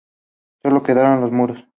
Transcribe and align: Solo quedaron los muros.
Solo 0.63 0.81
quedaron 0.81 1.21
los 1.21 1.31
muros. 1.31 1.63